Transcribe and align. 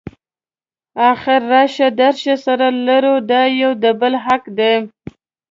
اخر 1.11 1.39
راشه 1.51 1.87
درشه 1.99 2.35
سره 2.45 2.67
لرو 2.87 3.15
دا 3.31 3.41
یو 3.61 3.71
د 3.83 3.85
بل 3.99 4.13
حق 4.25 4.43
دی. 4.57 4.73